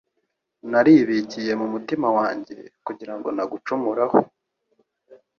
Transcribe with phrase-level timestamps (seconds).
[0.71, 2.55] naribikiye mu mutima wanjye,
[2.85, 4.17] kugira ngo ntagucumuraho.”